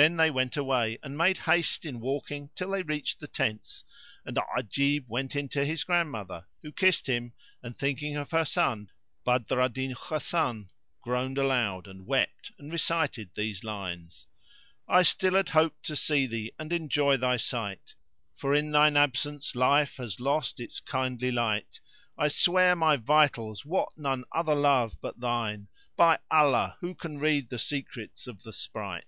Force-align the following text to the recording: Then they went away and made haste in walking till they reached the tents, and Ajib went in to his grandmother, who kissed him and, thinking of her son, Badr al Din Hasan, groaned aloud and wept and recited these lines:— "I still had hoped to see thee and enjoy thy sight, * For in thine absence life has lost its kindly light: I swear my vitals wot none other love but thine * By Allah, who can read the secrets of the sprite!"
Then 0.00 0.16
they 0.16 0.30
went 0.30 0.56
away 0.56 1.00
and 1.02 1.18
made 1.18 1.38
haste 1.38 1.84
in 1.84 1.98
walking 1.98 2.50
till 2.54 2.70
they 2.70 2.84
reached 2.84 3.18
the 3.18 3.26
tents, 3.26 3.82
and 4.24 4.38
Ajib 4.56 5.08
went 5.08 5.34
in 5.34 5.48
to 5.48 5.64
his 5.64 5.82
grandmother, 5.82 6.46
who 6.62 6.70
kissed 6.70 7.08
him 7.08 7.32
and, 7.64 7.74
thinking 7.76 8.16
of 8.16 8.30
her 8.30 8.44
son, 8.44 8.90
Badr 9.24 9.60
al 9.60 9.68
Din 9.68 9.96
Hasan, 10.08 10.70
groaned 11.02 11.36
aloud 11.36 11.88
and 11.88 12.06
wept 12.06 12.52
and 12.60 12.70
recited 12.70 13.30
these 13.34 13.64
lines:— 13.64 14.28
"I 14.86 15.02
still 15.02 15.34
had 15.34 15.48
hoped 15.48 15.82
to 15.86 15.96
see 15.96 16.28
thee 16.28 16.52
and 16.60 16.72
enjoy 16.72 17.16
thy 17.16 17.36
sight, 17.36 17.96
* 18.14 18.36
For 18.36 18.54
in 18.54 18.70
thine 18.70 18.96
absence 18.96 19.56
life 19.56 19.96
has 19.96 20.20
lost 20.20 20.60
its 20.60 20.78
kindly 20.78 21.32
light: 21.32 21.80
I 22.16 22.28
swear 22.28 22.76
my 22.76 22.98
vitals 22.98 23.64
wot 23.66 23.94
none 23.96 24.26
other 24.30 24.54
love 24.54 24.96
but 25.00 25.18
thine 25.18 25.66
* 25.82 25.96
By 25.96 26.20
Allah, 26.30 26.76
who 26.78 26.94
can 26.94 27.18
read 27.18 27.48
the 27.50 27.58
secrets 27.58 28.28
of 28.28 28.44
the 28.44 28.52
sprite!" 28.52 29.02